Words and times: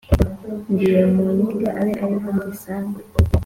ngiye 0.71 1.01
mu 1.13 1.23
nkiga 1.35 1.69
abe 1.79 1.91
ari 2.01 2.13
ho 2.23 2.27
zinsanga 2.37 2.99